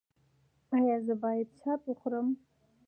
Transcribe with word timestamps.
ایا 0.77 0.95
زه 1.05 1.13
باید 1.23 1.49
شات 1.59 1.81
وخورم؟ 1.85 2.27